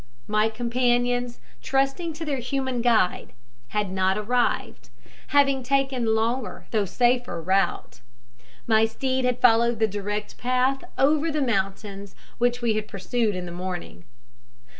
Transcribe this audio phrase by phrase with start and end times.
[0.25, 3.33] My companions, trusting to their human guide,
[3.67, 4.89] had not arrived,
[5.27, 7.99] having taken a longer though safer route.
[8.65, 13.45] My steed had followed the direct path over the mountains which we had pursued in
[13.45, 14.03] the morning.